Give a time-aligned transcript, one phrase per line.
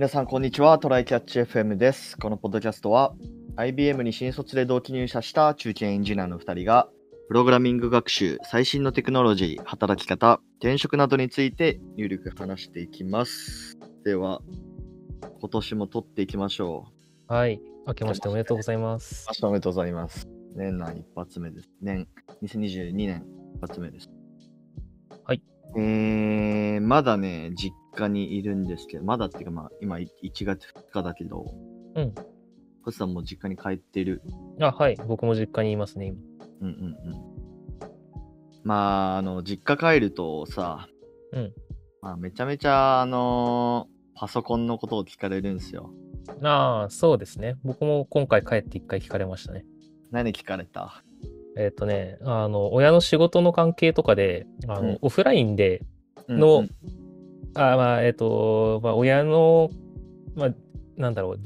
[0.00, 0.78] 皆さん、こんにちは。
[0.78, 2.16] トライキャッチ FM です。
[2.16, 3.12] このポッドキャストは、
[3.56, 6.88] IBM に新卒で同期入社した中堅エンジニアの2人が、
[7.28, 13.78] プログラミング学習、最新のテクノロジー、働き方、転職などについて、入力話していきます。
[14.02, 14.40] では、
[15.38, 16.86] 今年も撮っていきましょ
[17.28, 17.34] う。
[17.34, 17.60] はい。
[17.86, 19.26] 明けましておめでとうございます。
[19.28, 20.26] 明日おめでとうございます。
[20.56, 21.68] 年内一発目です。
[21.82, 22.08] 年、
[22.42, 24.08] 2022年一発目です。
[25.24, 25.42] はい。
[25.76, 30.10] えー、まだね、実家にいるんですけど、まだっていうかまあ、今1
[30.44, 31.46] 月2日だけど、
[31.94, 32.14] うん。
[32.84, 34.22] コスさんも実家に帰ってる。
[34.60, 34.96] あ、はい。
[35.06, 36.18] 僕も実家にいますね、今。
[36.62, 37.30] うんうんうん。
[38.64, 40.88] まあ、あの、実家帰るとさ、
[41.32, 41.52] うん。
[42.02, 45.90] まあ、めちゃめちゃ、あのパソコンのことを聞かれるんですよ。
[46.42, 47.56] ああ、そうですね。
[47.64, 49.64] 僕も今回帰って一回聞かれましたね。
[50.10, 51.02] 何聞かれた？
[51.56, 55.82] えっ、とね、あの、親の仕事の関係とかで、あの、うんオフラインで、
[56.28, 56.99] のうんうん
[57.54, 59.70] あまあ、えっ、と、まあ、親の、
[60.34, 60.54] まあ、
[60.96, 61.40] なんだろう、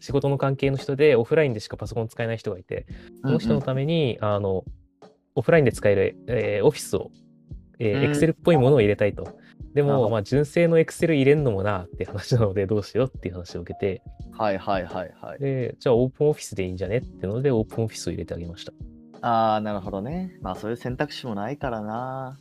[0.00, 2.86] 仕事の関係の人でオフラインでしかパソコン使えない人がいて、
[3.22, 4.64] その人のために、あの、
[5.34, 7.10] オフラインで使える、えーオフィスを、
[7.78, 9.38] えうんー、Excel っぽいものを入れたいと。
[9.74, 15.38] でも、まあ、純正の Excel 入れんのもなって話なので、どうしようっていう話を受けて、はいはいはいはい。
[15.38, 18.72] で、じゃあオープンオフィスでいいんじゃねってので、オープンオフィスを入れてあげました。
[19.22, 20.38] ああ、なるほどね。
[20.42, 22.38] まあそういう選択肢もないからな。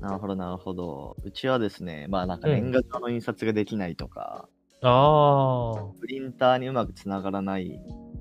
[0.00, 1.16] なるほどなるほど。
[1.24, 4.48] うちはですね、まあなんかうん年賀状の印刷ができないとか、
[4.82, 7.78] ああ、プリンターにうまくつながらない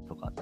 [0.07, 0.33] とかっ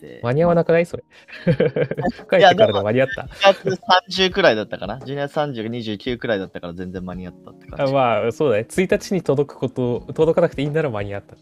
[0.00, 0.20] て。
[0.22, 0.86] 間に合わなくない？
[0.86, 1.02] それ。
[1.44, 3.22] 帰ってからで間に合った。
[3.22, 3.80] 1月
[4.28, 7.92] 30くらいだったかな ?12 月30か29くらいだったから全然間に合ったって感あじ。
[7.92, 8.66] まあ、そうだね。
[8.68, 11.36] 1日に届くこと、届かなくていいなら間に合った。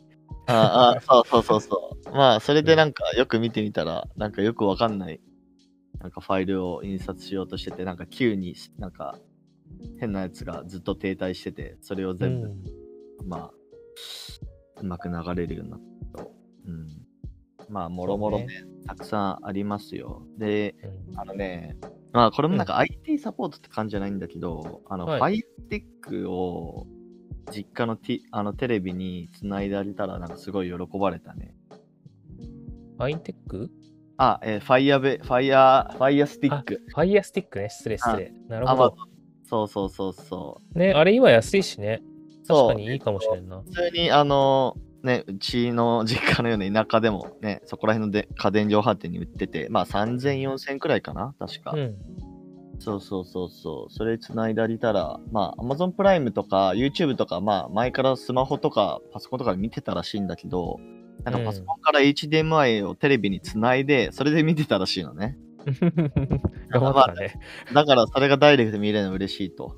[0.49, 2.11] ああ、そうそうそうそう。
[2.13, 5.21] まあ、それでなんかよく見てみたら、なんかよくわかんない、
[6.01, 9.19] なんかファイルを印刷しようとしてて、なんか急になんか
[9.99, 12.65] 変なやつがずっと停滞してて、それを全部、うん
[13.27, 13.51] まあ、
[14.81, 15.81] うまく流れるようになっ
[16.15, 16.33] たと。
[16.67, 16.87] うん。
[17.69, 18.49] まあ、もろもろね
[18.87, 20.23] たくさんありますよ。
[20.39, 20.77] で、
[21.11, 21.77] うんあのね、
[22.13, 26.87] まあ、これもなんか IT サポートって感じじゃないんだけど、あの、はい Fire Stick を
[27.53, 31.55] 実家のティあのテレビにつないであげたら、なんかすごい喜ばれたね。
[32.99, 33.71] アインテック？
[34.19, 36.83] あ、えー、ファイヤーベ、ファイヤー、ファイヤースティック。
[36.87, 37.69] ファイヤースティックね。
[37.69, 38.33] 失礼、失礼。
[38.49, 38.97] なるほど。、
[39.45, 40.79] そうそうそうそう。
[40.79, 42.03] ね、あれ今安いしね。
[42.45, 43.61] そう確かにいいかもしれんな。
[43.61, 51.73] 普通に、あの、ね、うちの実家のような田舎でもね、そこら辺ので家電量販店に売ってて、まあ3000、4000くらいかな確か。
[51.75, 51.95] うん。
[52.79, 53.93] そうそうそうそう。
[53.93, 60.79] それ繋いであげたら、まあ、Amazon プライムとか YouTube とか、まあ、前からスマホとかパソコンとかで見てたらしいんだけど、
[61.25, 65.37] なんかパソコンから HDMI をテレビに繋いで、それで見てたらしいのね。
[66.71, 67.35] 頑張ったね。
[67.73, 69.77] だから、それがダイレクトで見れるの嬉しいと。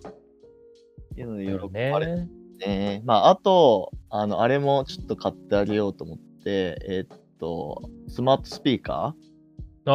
[1.17, 1.53] いうので喜
[1.93, 2.29] ばれてね。
[2.67, 3.03] ね。
[3.05, 9.91] まあ、あと、あの、あれもちょっと買ってあげようと思って、えーっと、スマートスピーカー？
[9.91, 9.95] ああ、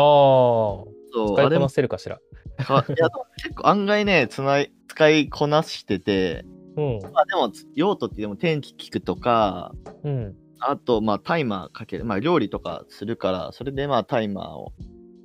[1.13, 2.19] そう、あれもせるかしら。
[2.57, 6.45] か、いや、結構案外ね、つない、使いこなしてて、
[6.75, 6.99] うん。
[7.13, 10.35] まあでも、用途ってでも天気聞くとか、うん。
[10.69, 14.73] あと、まあタイマーかける、まあ料理とかするから、それでまあタイマーを、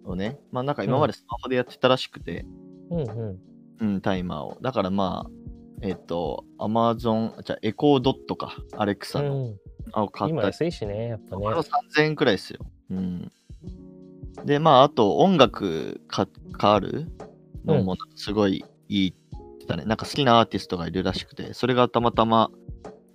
[0.04, 2.46] をね、まあなんか今までスマホでやってたらしくて、
[2.90, 3.38] うんうん。
[3.80, 4.58] うん、タイマーを。
[4.60, 5.30] だからまあ、
[5.82, 9.56] えっと、アマゾン、じゃあエコードットか、アレクサの、うん、
[9.92, 11.56] あを買っ今たり安いしね、やっぱねこれ。
[11.56, 12.60] は3000円くらいですよ。
[12.90, 13.30] うん。
[14.44, 17.06] で、まあ、あと、音楽か、かある？
[17.64, 19.84] のも、すごいいいって言ってたね。
[19.84, 22.50] なんか好きなアーティストがいるらしくて、それがたまたま、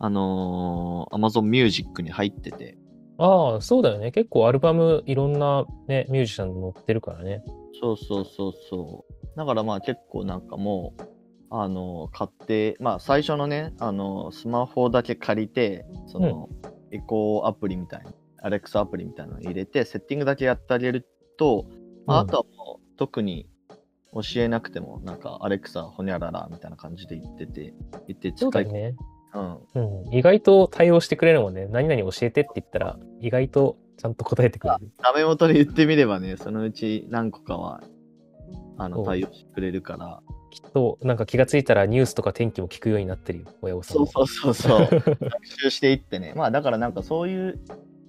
[0.04, 2.78] あのー、Amazon Music に入ってて、
[3.18, 4.12] ああ、そうだよね。
[4.12, 7.42] 結構アルバムいろんなね、ミュージシャン載ってるからね。
[7.80, 9.38] そうそうそうそう。
[9.38, 11.04] だからまあ結構なんかもう、
[11.52, 16.50] あのー買って、まあ最初のね、あのースマホだけ借りて、その、
[16.92, 18.12] エコーアプリみたいな、
[18.42, 21.66] アレクサアプリみたいなの入れて、セッティングだけやってあげると、
[22.08, 23.48] まあ、うんあとはもう特に
[24.12, 27.74] 教えなくても、なんか、アレクサ、ほにゃららみたいな感じで言ってて、
[28.10, 28.96] 言って使い、ね。
[29.34, 30.06] うん。
[30.06, 30.14] うん。
[30.14, 31.68] 意外と対応してくれるもんね。
[31.68, 34.92] 何々教えてって言ったら、意外とちゃんと答えてくれる。
[35.02, 37.82] ダメ元で言ってみればね、そのうち何個かは、
[38.78, 40.22] あの、対応してくれるから。
[40.52, 44.06] きっと、なんか気がついたらニュースとか天気も聞くようになってるよ、親御さんも。
[44.06, 45.00] そうそうそうそう。
[45.20, 46.34] 学習していってね。
[46.36, 47.60] まあ、だからなんかそういう、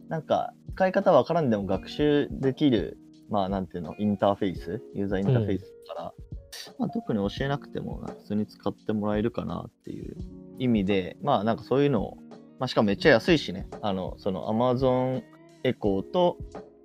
[0.09, 2.99] なんか、使い方わからんでも学習できる、
[3.31, 6.15] まあ、なんていうの、インターフェース、ユーザーインターフェースから、
[6.79, 10.17] まあ、特に教えなくても、普通に使ってもらえるかなっていう
[10.59, 12.17] 意味で、まあ、なんかそういうのを、
[12.59, 15.23] まあ、しかもめっちゃ安いしね、あの、その Amazon
[15.65, 16.39] エコーと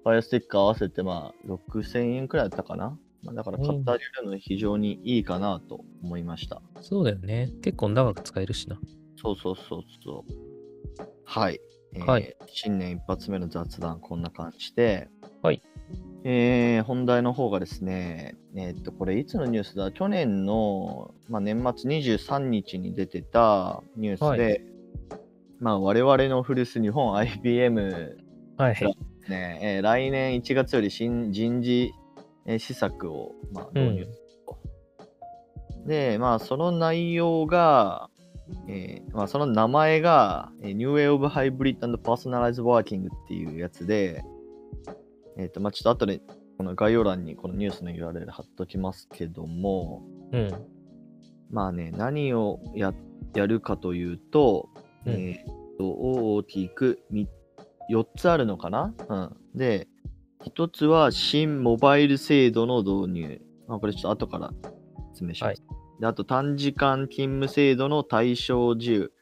[0.06, 2.98] Fire Stick 合わせて、まあ、6000円くらいだったかな。
[3.24, 6.62] まあ、だから買ってあげるの非常にいいかなと思いました。
[6.81, 7.51] そうだよね。
[7.62, 8.80] 結構長く使えるしな。
[9.18, 10.33] そうそうそうそう。
[11.25, 11.60] はい。
[11.94, 15.10] えーはい新年一発目の雑談、こんな感じで。
[15.42, 15.62] はい。
[16.24, 19.91] えー本題の方がですね、えーっと、これいつのニュースだ？
[19.91, 24.63] 去年の、まあ、年末23日に出てたニュースで、
[25.09, 25.18] は
[25.59, 28.18] まあ、我々の古巣日本 IBM
[28.57, 28.75] はい。
[29.30, 31.92] ね、えー来年1月より新人事、
[32.45, 34.15] えー施策を、まあ、導入する
[34.45, 34.57] と。
[35.88, 38.09] で、まあ、その内容が、
[38.68, 44.24] えーまあ、その名前が、えー New Way of Hybrid and Personalized Working っていうやつで、
[45.39, 46.21] えっ、と、まあ、ちょっと後で、
[46.57, 50.03] この概要欄にこのニュースの URL 貼っときますけども、
[50.33, 50.51] うん。
[51.50, 52.94] まあね、何をや
[53.33, 54.69] やるかというと、
[55.06, 57.00] うんえーっと、大きく
[57.89, 58.94] 4つあるのかな？
[59.07, 59.38] うん。
[59.56, 59.88] で、
[60.45, 63.42] 1つは新モバイル制度の導入。
[63.68, 64.51] まあ、これちょっと後から
[65.13, 65.63] 説明します。
[66.01, 69.13] で、あと短時間勤務制度の対象自由、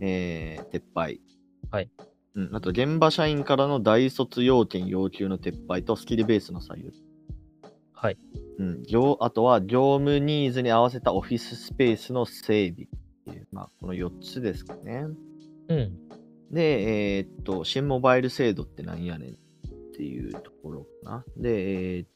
[0.00, 1.20] えー撤廃。
[1.70, 1.90] はい。
[2.38, 2.56] うん。
[2.56, 6.92] あと、現場社員からの大卒要件要求の撤廃とスキルベースの採用。
[7.92, 8.16] はい。
[8.58, 15.06] うん、業あとは業務ニーズに合わせたオフィススペースの整備っていう、まあ、この4つですかね。
[15.68, 15.98] うん。
[16.52, 19.34] で、えーっと、新モバイル制度ってなんやねんっ
[19.96, 21.24] ていうところかな。
[21.36, 22.08] で、えーっ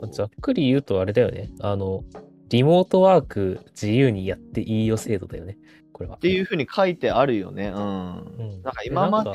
[0.00, 1.50] と、ざっくり言うとあれだよね。
[1.58, 2.04] あの、
[2.50, 5.58] リモートワーク自由にやっていいよ制度だよね。
[5.94, 6.16] これは。
[6.16, 7.68] っていうふうに書いてあるよね。
[7.68, 8.18] うん。
[8.18, 9.30] うんなんか今まで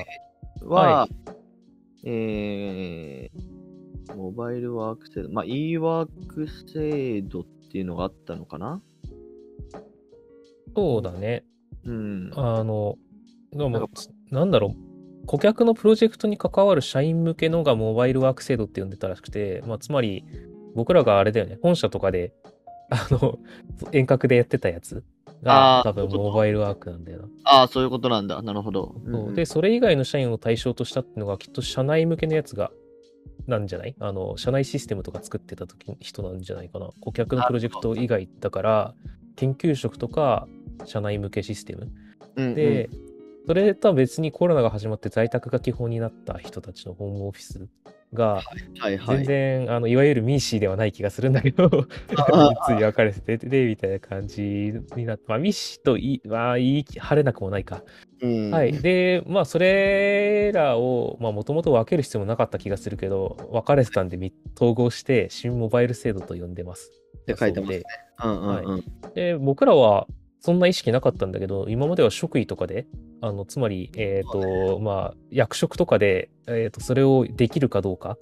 [0.61, 1.07] は、は
[2.05, 8.81] えー、モバイルワーク制度、まあ、e ワーク制度っていうのがあったのかな？
[10.75, 11.43] そうだね。
[11.85, 12.31] うん。
[12.35, 12.95] あの、
[13.51, 13.89] でもなんか
[14.31, 14.75] なんだろ
[15.23, 20.25] う、顧客のプロジェクトに関わる社員向けのがモバイルワーク制度って呼んでたらしくて、まあ、つまり、
[20.75, 22.33] 僕らがあれだよね、本社とかで、
[22.89, 23.39] あの、
[23.91, 25.03] 遠隔でやってたやつ
[25.41, 27.27] があー多分モバイルワークなんだよな。
[27.45, 28.41] ああ、そういうことなんだ。
[28.41, 28.95] なるほど。
[29.09, 32.71] そうで、それ以外の社員を対象としたっていうのが、きっと社内向けのやつが、
[33.47, 33.95] なんじゃない？
[33.99, 36.89] あの、社内システムとか作ってた時人なんじゃないかな。
[36.99, 38.93] 顧客のプロジェクト以外だから、
[39.35, 40.47] 研究職とか、
[40.85, 41.91] 社内向けシステム。
[42.35, 42.89] うんうん、で、
[43.47, 47.67] それとは別にコロナが始まって在宅が基本になった人たちのホームオフィス
[48.13, 48.41] が、
[48.79, 49.17] はいはい。
[49.17, 51.65] 全然、あの、いわゆるミーシーではない気がするんだけど、
[52.17, 54.41] あつい分かれてて、で、みたいな感じ
[54.95, 57.83] になって、まあ、ミーシーといい、まあ、言い晴れなくもないか。
[58.21, 58.73] うん、はい。
[58.73, 66.91] で、まあ、それらを、まあ、もともと分ける必要もなかった気がするけど、分かれてたんで、み統合して、新モバイル制度と呼んでます。
[67.19, 67.83] って書いてますね。
[68.23, 68.83] うんうんうん。
[69.13, 70.07] で、僕らは、
[70.39, 72.87] そんな意識なかったんだけど、今までは職位とかで、
[73.21, 78.17] あの、つまり、えっ、と、まあ、役職とかで、えっ、と、それをできるかどうか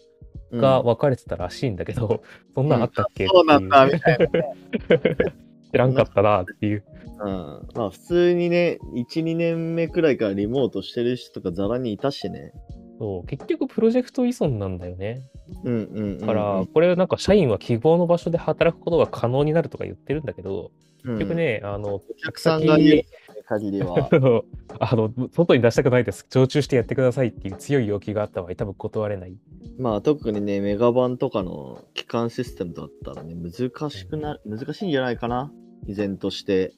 [0.51, 2.23] うんが分かれてたらしいんだけど、
[2.55, 4.27] そんなんあったっけ、そうなんだ、みたいな。
[5.71, 6.83] 知らんかったなっていう。
[7.19, 7.67] うん。
[7.75, 12.53] まあ普通にね、1、2年目くらいからリモートしてる人とかザラにいたしね。
[12.99, 15.21] そう、結局プロジェクト依存なんだよね。
[15.63, 16.17] うんうんうん、うん。
[16.19, 23.03] だから、これなんか社員は希望の場所で働くことが可能になるとか言ってるんだけど、うん、結局ね、あの、お客さんが言う
[23.47, 24.09] 限りは。
[24.79, 26.27] あの、外に出したくないです。
[26.29, 29.35] 常駐してやってくださいっていう強い要求があった場合、多分断れない。
[29.79, 35.51] まあ特にね、メガバンとかの基幹システムだったらね、難しくな、難しいんじゃないかな。
[35.87, 36.73] 依然として。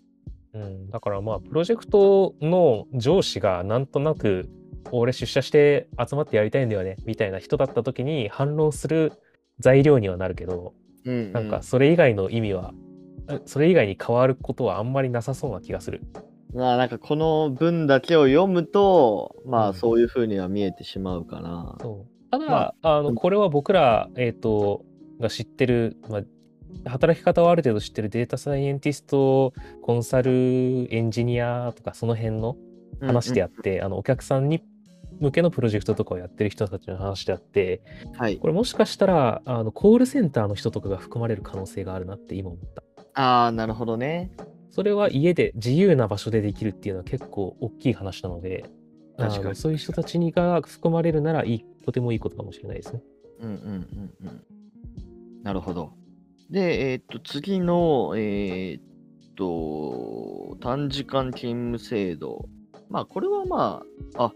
[0.54, 4.50] うん、だからまあ、プロジェクトの上司がなんとなく、
[4.92, 9.14] 俺出社して集まってやりたいんだよね、みたいな人だった時に反論する
[9.60, 10.74] 材料にはなるけど、
[11.06, 11.34] うん、うん。
[11.34, 12.89] なんかそれ以外の意味は、え
[13.46, 16.02] それ以外に変わることはあんまりなさそうな気がする。
[16.54, 21.78] まあなんかこの文だけを読むと、まうんあそういう風には見えてしまうかな。
[21.82, 24.86] そうただ、まあの、うんこれは僕ら、えっ、と、
[25.20, 26.20] が知ってる、ま
[26.86, 32.56] あ、働き方をある程度知ってるデータサイエンティスト、コンサル、エンジニアとかその辺の
[33.02, 34.64] 話であって、あの、お客さんに
[35.20, 38.38] 向けのプロジェクトとかをやってる人たちの話であって、うんはい。
[38.38, 42.84] これもしかしたら、あの、コールセンターの人とかが含まれる可能性があるなって今思った。
[43.14, 44.32] ああ、なるほどね。
[44.72, 48.66] それは家で自由な場所でできるっていうのは結構大きい話なので、
[49.18, 53.02] あ確かにのそういう人たちにが含まれるならいい、とてもいいことかもしれないですね。
[53.42, 54.44] うんうんうんうん。
[55.44, 55.94] なるほど。
[56.50, 58.82] で、えーっと、次の、えーっ
[59.36, 62.48] と、短時間勤務制度。
[62.90, 63.84] まあ、これはま
[64.16, 64.34] あ、あ、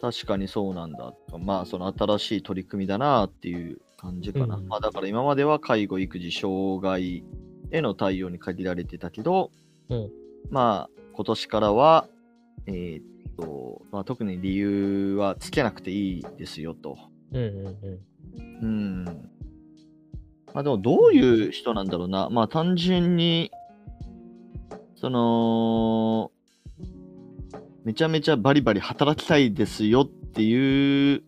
[0.00, 1.38] 確かにそうなんだとか。
[1.38, 4.56] まあ、その新しい取り組みだなっていう感じかな。
[4.56, 7.24] うんまあ、だから今までは介護、育児、障害
[7.70, 9.50] への対応に限られてたけど、
[9.88, 10.10] うん
[10.50, 12.06] まあ、今年からは、
[12.66, 16.98] えーっと、まあ、特に理由はつけなくていいですよと。
[17.32, 17.66] うんうん
[18.36, 18.58] うん。
[18.62, 19.04] うん。
[20.54, 22.28] まあでもどういう人なんだろうな。
[22.30, 23.50] まあ単純に、
[24.94, 26.30] その、
[27.84, 31.22] めちゃめちゃバリバリ働きたいですよっていう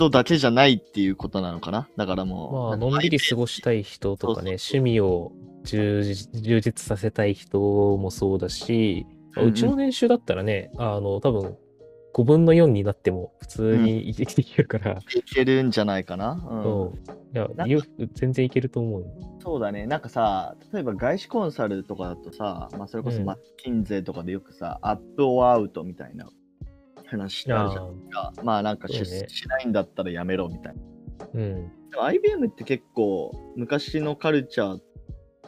[0.00, 1.88] 人だけじゃないっていうことなのかな？
[1.96, 2.52] だからもう。
[2.70, 5.32] まあ、のんびり過ごしたい人とかね、そう趣味を
[5.64, 7.58] 充実充実させたい人
[7.98, 11.56] もそうだし、うんうんうちの年収だったらね、あの、多分、
[12.14, 16.32] 5分の4になっても普通に生きていけるから、いけるんじゃないかな？
[16.32, 17.68] うんそう。
[17.68, 17.80] いや
[18.14, 19.06] 全然いけると思うよ。
[19.38, 19.86] そうだね。
[19.86, 26.28] なんかさ、例えば外資コンサルとかだとさ、まあ、それこそうんマッキンゼーとかでよくさ、アップオアアウトみたいな
[27.10, 28.32] 話ってあるじゃんか。
[28.42, 30.80] まあなんか出世しないんだったらやめろみたいな。
[31.34, 31.72] うん。
[31.90, 34.80] でも IBM って結構昔のカルチャー、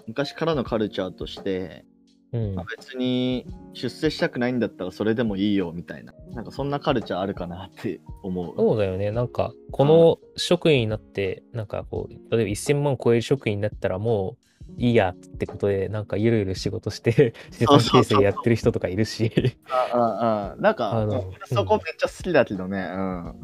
[0.06, 1.84] 昔からのカルチャーとして、
[2.32, 6.14] うんまあ、別に出世したくないんだったらそれでもいいよみたいな。
[6.32, 8.54] なんかそんなカルチャーあるかなって思う。
[8.56, 9.10] そうだよね。
[9.10, 19.56] なんか、この職員になって、なんかこう、例えば1000万超える職員になったらもういいやってことで、なんかゆるゆる仕事して、資産形成やってる人とかいるし。
[19.92, 21.06] あああなんか、
[21.46, 22.78] そこめっちゃ好きだけどね。
[22.78, 23.34] うん。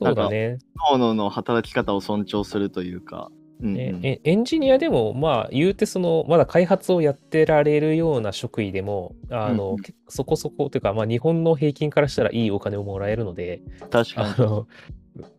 [0.00, 0.58] そうだね。
[0.90, 3.30] 各々の働き方を尊重するというか。
[3.60, 9.78] うんうんエンジニアでも、まあ、言うてその、まだ開発をやってられるような職位でも、あの、うんうん
[10.08, 14.66] そこそこというか、まあ、日本の平均からしたらいいお金をもらえるので、確かに。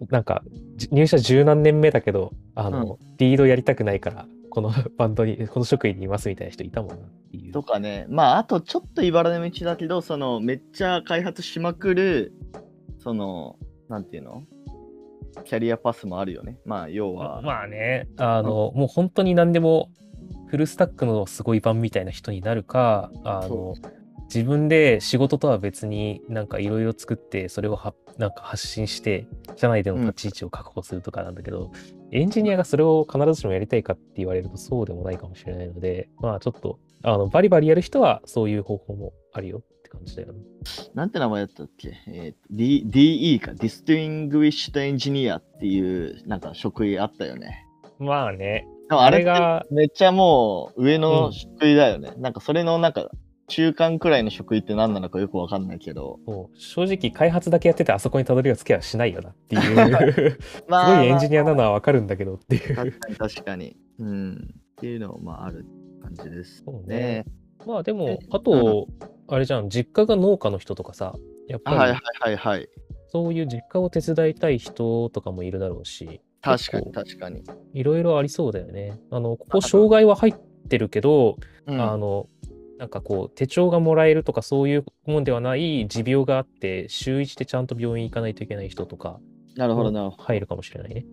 [0.09, 0.43] なんか、
[0.75, 6.99] じ入社十何年目だけど、あの、リードやりたくないから、この バンドに、この職位にいますみたいな人いたもんなっ
[7.31, 7.51] ていう。
[7.51, 12.33] とかね、まあ、あとちょっと茨の道だけど、その、めっちゃ開発しまくる、
[12.99, 13.57] その、
[13.89, 14.43] なんていうの？
[15.45, 16.57] キャリアパスもあるよね。
[16.65, 17.41] まあ、要は。
[17.43, 19.89] まあね、あの、もう本当に何でも、
[20.47, 23.75] フルスタックのすごい版みたいな人になるか、あの、
[24.27, 31.71] 自分で仕事とは別になんかいろいろ作って、それをはなんか発信して、社内での立ち位置を確保するとかなんだけど、
[32.11, 40.39] エンジニアがそれを必ずしもやりたいかって言われるとそうでもないかもしれないので、まあちょっと、あの、バリバリやる人はそういう方法もあるよって感じだよね。
[40.93, 41.93] なんて名前だったっけ？
[42.07, 43.51] えーと D ?DE か。
[43.51, 47.65] Distinguished Engineer っていう、なんか職位あったよね。
[47.99, 52.13] まあね、でもあれがめっちゃもう上うのん職位だよね。
[52.17, 53.09] なんかそれのなんか
[53.47, 56.19] 中間くらいの職位って何なのかよくわかんないけど。
[56.55, 62.75] 正直開発だけやっててあそこにたどり着けはしないよなっていう、 すまごいエンジニアなのはわかるんだけどっていう。
[62.75, 63.77] 確かに確かに。
[63.99, 64.33] うん。
[64.33, 65.65] っていうのもまあある
[66.01, 67.25] 感じですそうねね。。
[67.65, 68.87] まあでもえ、あと、
[69.27, 71.15] あれじゃん、実家が農家の人とかさ、
[71.47, 72.69] やっぱり、はいはいはいはい。
[73.09, 77.43] そういう実家を手伝いたい人とかもいるだろうし、確かに確かに。
[77.73, 78.99] いろいろありそうだよね。
[79.09, 80.33] あの、ここ障害は入っ
[80.69, 82.27] てるけど、うんあの、
[82.77, 89.19] なんかこう、手帳がもらえるとかそういうもんではない持病があって、週1でちゃんと病院行かないといけない人とか、
[89.55, 90.11] なるほどな。
[90.11, 91.05] 入るかもしれないね。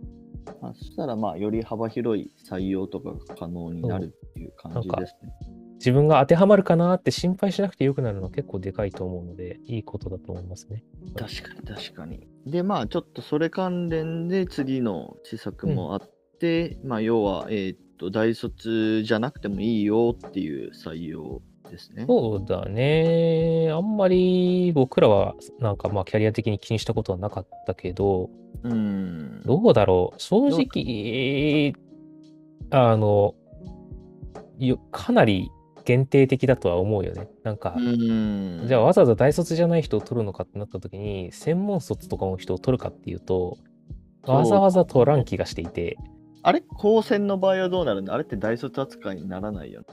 [0.61, 5.33] まあそしたらまあより幅広い採用とかが可能になるっていう感じですね。
[5.77, 10.85] 自分が当てはまるかなって心配しなくてよくなるのは結構でかいと思うので、いいことだと思いますね。
[11.17, 12.29] 確かに確かに。
[12.47, 21.41] でまあちょっとそれ関連で次の施策もあって、まあ要はえーっと大卒じゃなくてもいいよっていう採用
[21.75, 22.05] ですね。
[22.07, 23.71] そうだね。
[23.73, 28.31] あんまり僕らはなんかまあキャリア的に気にしたことはなかったけど、
[28.63, 29.43] うん。
[29.45, 30.21] どうだろう。
[30.21, 31.75] 正直、
[32.71, 33.35] あの、
[34.59, 35.51] よかなり
[35.85, 37.29] 限定的だとは思うよね。
[37.43, 38.65] なんか、うん。
[38.67, 43.59] じゃあわざわざ大卒じゃない人を取るのかってなった時に、専門卒とかの人を取るかっていうと、
[44.27, 45.99] わざわざ取らん気がしていて、
[46.43, 46.63] あれ？
[46.77, 49.87] 高専の場合はどうなるんだあれって大卒扱いにならないよね。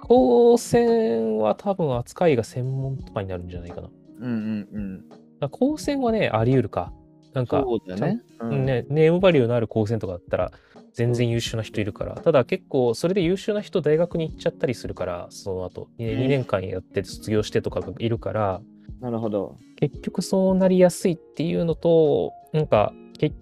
[0.00, 3.90] 高専は多分扱いが専門とかになるんじゃないかな。
[4.20, 5.04] うんうんうん。
[5.40, 6.92] ら高専はね、あり得るか。
[7.34, 8.22] なんか、そうだよね。
[8.40, 10.52] うんね、ネームバリューのある高専とかだったら
[10.92, 18.60] 全然優秀な人いるから、ただ結構それで優秀な人大学に行っちゃったりするから、その後、2, うん年間やって卒業してとかがいるから、
[19.00, 19.58] なるほど。
[19.76, 23.32] 結局そうなりやすいっていうのと、なんか、け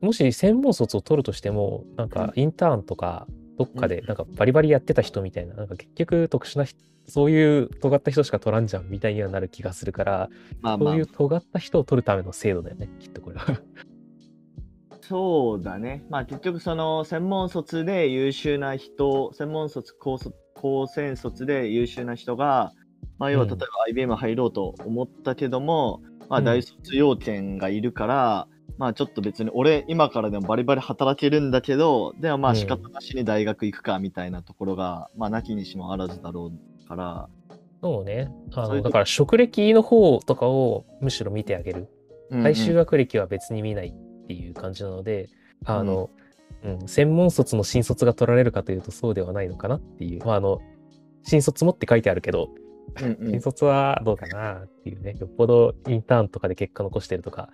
[0.00, 10.30] もし専門卒を取るとしても、なんかインターンとか、どっかでなんかバリバリやってた人みたいな、なんか結局特殊な人、そういう尖った人しか取らんじゃんみたいにはなる気がするから、
[10.60, 13.60] まあまあそういう、尖った人を取るための制度だよね、きっとこれは。
[15.02, 16.02] そうだね。
[16.08, 22.72] まあ結局その専門卒で優秀な人、専門卒、高卒、高専卒で優秀な人が、
[23.18, 36.52] まあ要はうん例えば IBM 入ろうと思ったけども、まあうん大卒要件がいるから、まあちょっと別に俺今からでもバリバリ働けるんだけど、でもまうんあ仕方なしに大学行くかみたいなところが、まあなきにしもあらずだろ
[36.84, 37.28] うから、
[37.82, 38.32] そうね。
[38.54, 41.78] あの、だから職歴の方とかをむしろ見てあげる。
[42.30, 45.28] うんうん最終学歴は別に見ないっていう感じなので、
[45.66, 46.10] あの、
[46.64, 50.24] うん、専門卒の新卒が取られるかというとそうではないのかなっていう。
[50.24, 50.60] まあ、あの、
[51.22, 52.48] 新卒もって書いてあるけど、
[53.00, 57.50] うんうん新卒はどうかなっていうね、よっぽどインターンとかで結果残してるとか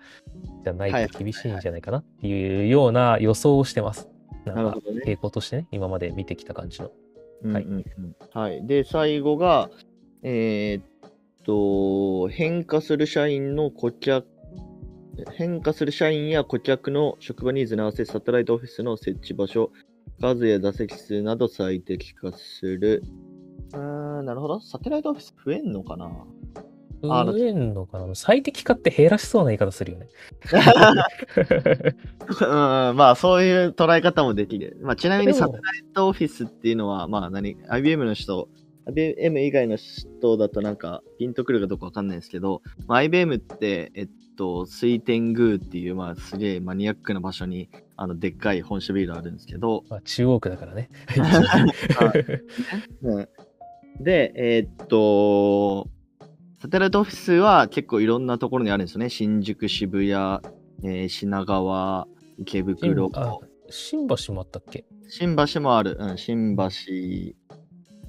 [0.63, 4.07] じゃないはいと厳しいんじゃないかなっていうような予想をしてます。
[4.45, 5.01] なんるほどね。
[5.05, 6.91] 傾向としてね、今まで見てきた感じの。
[7.43, 8.65] はいうんうんうんはい。
[8.65, 9.69] で、最後が、
[10.23, 10.83] えーっ
[11.43, 14.27] と、変化する社員の顧客、
[15.33, 19.71] 変化する社員や顧客の職場ニーズに合わせサテライトオフィスの設置場所、
[20.19, 23.03] 数や座席数など最適化する。
[24.23, 24.59] なるほど。
[24.59, 26.09] サテライトオフィス増えんのかな？
[27.03, 28.13] 増えんのかな？
[28.15, 30.07] 最適化って減らしそうな言い方するよね。
[32.41, 32.47] うん、
[32.95, 34.77] まあ、そういう捉え方もできる。
[34.81, 35.63] まあ、ちなみにサテライ
[35.93, 38.49] トオフィスっていうのは、まあ何、IBM の人、
[38.87, 50.89] IBM 以外の人だとなんかピンとくるかどうかわかんないですけど、まあ、IBM って、えっと、水天宮っていう、まあ、すげえマニアックな場所に、あの、でっかい本社ビルあるんですけど、まあ、中央区だからね。
[53.01, 53.29] うん
[54.03, 55.87] で、えーっと、
[56.59, 59.09] サテライトオフィスは結構いろんなところにあるんですよね。
[59.09, 60.11] 新宿、渋谷、
[60.83, 63.37] えー品川、池袋、あ
[63.69, 64.85] 新橋もあったっけ？
[65.09, 65.97] 新橋もある。
[65.99, 66.63] うん、新橋。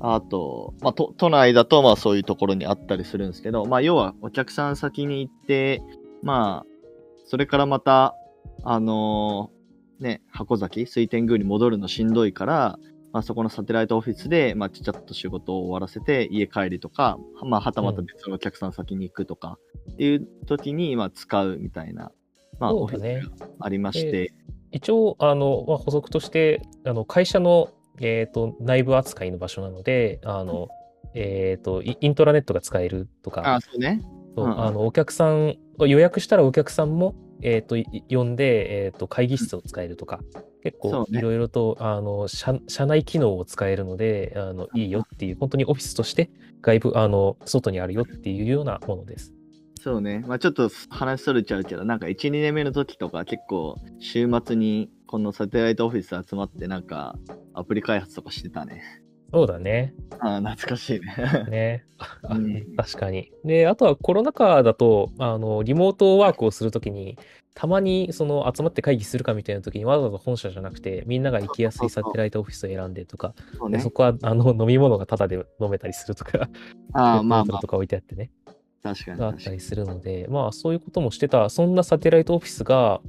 [0.01, 5.81] あと、まあ、都都内だと、まあ、そういうところにあったりするんですけど、まあ、要は、お客さん先に行って、
[6.23, 6.67] まあ、
[7.27, 8.15] それからまた、
[8.65, 12.79] あのーね、箱崎、水天宮に戻るのしんどいから、
[13.13, 19.59] まあ、そこのサテライトオフィスで、まあ、ちゃちゃっと仕事を終わらせて、家帰りとか、まあ、はたまた別のお客さん先に行くとか、
[19.93, 22.11] っていう時に、まあ、使うみたいな、
[22.59, 24.33] まあ、オフィスがありまして、
[24.71, 30.69] 一応、あの、まあ、補足として、あの会社の、えー、と内部扱いの場所なので、あの、
[31.15, 34.01] えー、とイイントラネットが使えるとか、あ、そうね。
[34.37, 40.21] うんあのお客さん、予約したらお客さんも、えー、とい呼んで、えー、と会議室を使えるとか、
[40.63, 46.31] 結構いろいろとあの社社内機能を使えるのであの、いいよっていう、本当にオフィスとして
[46.61, 49.35] 外部、あの外にあるよっていうようなものです。
[49.81, 50.25] そうね。
[50.29, 57.17] まあちょっと話それちゃうけど、なんか1、2年目の時とか結構週末にこのサテライトオフィス集まってなんか
[57.53, 59.02] アプリ開発とかしてたね。
[59.33, 59.95] そうだね。
[60.21, 61.47] ああ、懐かしいね。
[61.49, 61.85] ね。
[61.99, 63.33] あ うん確かに。
[63.45, 67.19] で、あとはコロナ禍だと、あの、リモートワークをするときに、
[67.55, 73.83] たまにその集まって会議するかみたいなときにわざわざ本社じゃなくて、みんなが行きやすいサテライトオフィスを選んでとか、そうね。
[73.93, 76.49] こはあの飲み物がタダで飲めたりするとか、
[76.93, 79.57] ああ、まあまペットボトルとか置いてあってね、あ、確かにがあっ確かに。
[79.57, 83.01] たりするので、まあそういうこともしてた、そんなサテライトオフィスが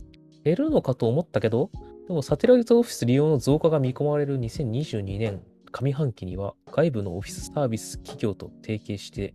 [0.44, 1.70] 減るのかと思ったけど、
[2.08, 5.42] でもサテライトオフィス利用の増加が見込まれる2022年
[5.74, 9.34] 上半期には外部のオフィスサービス企業と提携して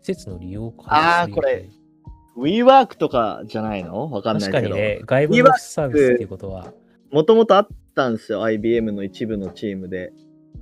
[0.00, 1.68] 施設の利用を開あーこれ
[2.38, 4.10] WeWork とかじゃないの？
[4.10, 4.68] わかんないけど。
[4.68, 6.72] 確かにね、外部のオフィスサービスっていうことは
[7.10, 8.42] もともとあったんですよ。
[8.42, 10.12] IBM の一部のチームで。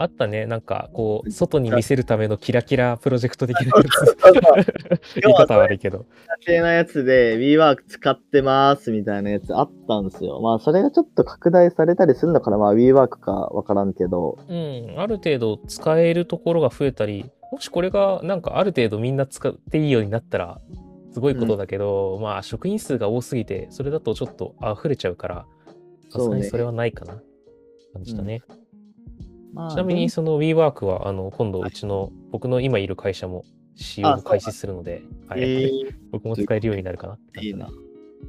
[0.00, 5.20] あったね、なんかこう、外に見せるためのキラキラプロジェクト的なやつ。
[5.20, 6.06] 言い方悪いけど。
[6.46, 10.40] 系なやつで WeWork 使ってますみたいなやつあったんですよ。
[10.40, 12.56] まあそれがちょっと拡大されたりするのかな。
[12.56, 14.38] まあ WeWork かわからんけど。
[14.48, 20.62] うん、ある程度使えるところが増えたり、もしこれがなんかある程度みんな使っていいようになったら、
[21.12, 25.46] すごいことだけど、まあ職員数が多すぎて、それだとちょっと溢れちゃうから、
[26.08, 27.20] さすがにそれはないかな。
[27.92, 28.42] 感じたね。
[29.52, 37.68] まあちなみにその WeWork は、あの、今度うちの、僕の今いる会社も使用を開始するので、はいえー僕も使えるようになるかなっていいな。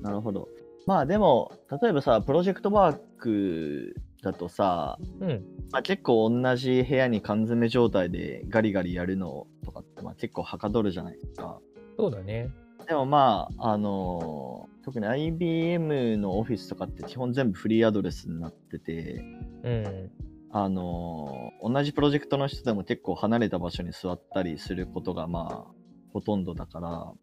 [0.01, 0.47] なるほど。
[0.85, 5.43] まあでも、例えばさ、プロジェクトワークだとさ、うん。
[5.71, 11.59] まあ、結構同じ部屋に缶詰状態でガリガリやるのとかって、まあ、結構はかどるじゃないですか。
[11.97, 12.49] そうだね。
[12.87, 19.23] でもまあ、あのー特に IBM のオフィスとかって基本全部フリーアドレスになってて、
[19.63, 20.11] うん。
[20.53, 25.71] あのー同じプロジェクトの人でも結構離れた場所に座ったりすることがまあ、
[26.11, 27.13] ほとんどだから、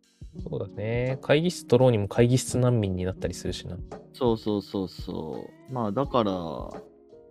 [0.48, 1.18] そうだね。
[1.22, 3.76] 会議室取ろうにも会議室難民になったりするしな。
[4.12, 5.72] そうそうそうそう。
[5.72, 6.32] まあだから、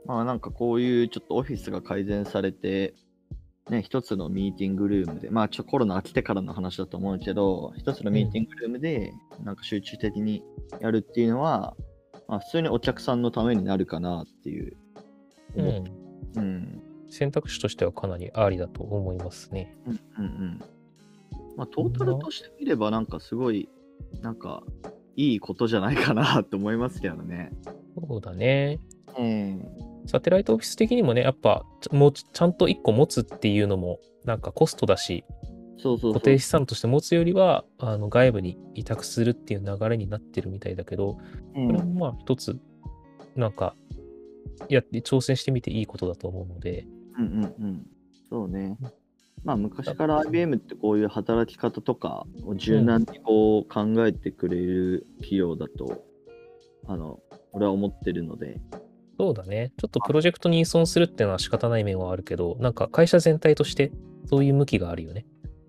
[0.06, 2.94] まあなんかこういうちょっとオフィスが改善されて、
[3.70, 10.44] ね、一つのミーティングルームで、まあちょコロナ飽きてからの話だと思うけど、一つのミーティングルームでなんか集中的に
[10.82, 11.76] やるっていうのは、
[12.28, 14.76] まあ普通にお客さんのためになるかなっていう。
[15.58, 15.84] 思っ
[16.36, 16.44] うん。
[16.44, 16.82] うん。
[17.10, 19.76] 選択肢としてはかなりありだと思いますね。
[19.86, 20.64] うんうんうん。
[21.56, 23.70] まあトータルとして見ればなんかすごい、
[24.22, 24.64] なんか
[25.16, 27.52] いいことじゃないかなと思いますけどね。
[28.08, 28.80] そうだね。
[29.18, 29.66] うん。
[30.06, 35.26] サテライトオフィス的にもね、やっぱ、ちゃもうちゃんと1個持つっていうのも、なんかコストだし、
[35.78, 36.14] そうそうそう。
[36.14, 41.18] 固定資産として持つよりは、あの外部に委託するっていう流れになってるみたいだけど、
[41.56, 42.58] うんこれもまあ一つ、
[43.36, 43.76] なんか、
[44.70, 46.86] やって挑戦してみていいことだと思うので、
[47.18, 47.88] うんうんうん。
[48.30, 48.78] そうね。
[49.44, 56.04] まあ昔から IBM ってこういう働き方とかを柔軟にこう考えてくれる企業だと、
[56.88, 57.20] あの、
[57.54, 58.60] 俺は思ってるので、
[59.20, 59.72] そうだね。
[59.78, 63.92] ちょっとプロジェクトに依存するっていうのは仕方ない面はあるけど、なんか会社全体として
[64.26, 65.26] そういう向きがあるよね。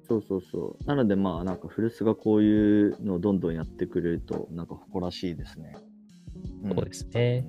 [0.07, 0.85] そうそうそう。
[0.87, 5.77] なのでまあなんか古巣がこういうのをどんどんやってくれると、なんか誇らしいですね。
[6.64, 7.46] んそうですね。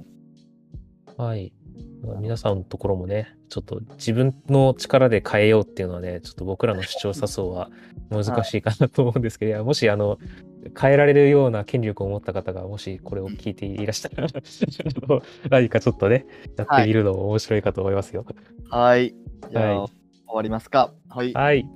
[1.19, 1.51] はい。
[2.21, 7.69] 皆さんのところもね、ちょっと自分の力で変えようっていうのはね、ちょっと僕らの主張さそうは
[8.09, 10.17] 難しいかなと思うんですけど、いやもしあの、
[10.79, 14.29] 変えられるような権力を持った方が、もしこれを聞いていらしたら、
[15.51, 18.25] 何かちょっとね、やってみるのも面白いかと思いますよ。
[18.69, 19.13] はい。
[19.51, 19.89] じゃあ、はい
[20.29, 20.93] 終わりますか。
[21.09, 21.33] はい。
[21.33, 21.67] はい。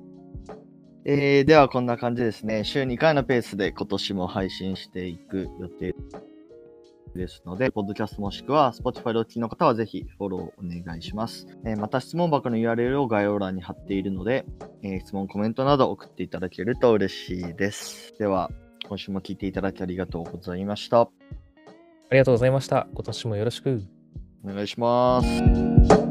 [1.06, 2.64] えーではこんな感じですね。
[2.64, 5.96] 週2回のペースで今年も配信していく予定
[7.18, 11.48] ですので、ポッドキャストもしくは Spotify でお聞きの方はぜひフォローお願いします。
[11.66, 14.46] えーまた質問箱の URL を概要欄に貼っているので、
[14.82, 18.14] えー質問、コメントなど送っていただけると嬉しいです。
[18.18, 18.52] では、
[18.88, 21.02] 今週も聞いていただきありがとうございました。
[21.02, 21.10] あ
[22.12, 22.88] りがとうございました。
[22.94, 23.82] 今年もよろしく。
[24.44, 26.03] お願いします。